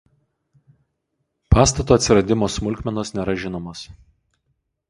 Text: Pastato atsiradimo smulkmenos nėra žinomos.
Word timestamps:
Pastato 1.55 1.97
atsiradimo 1.99 2.51
smulkmenos 2.57 3.15
nėra 3.19 3.37
žinomos. 3.45 3.85